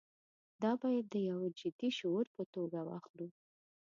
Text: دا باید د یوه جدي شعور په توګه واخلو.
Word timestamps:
دا 0.61 0.71
باید 0.81 1.05
د 1.09 1.15
یوه 1.29 1.47
جدي 1.59 1.89
شعور 1.97 2.25
په 2.35 2.43
توګه 2.53 2.79
واخلو. 2.83 3.27